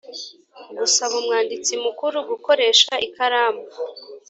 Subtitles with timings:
[0.79, 3.63] gusaba Umwanditsi Mukuru gukoresha ikaramu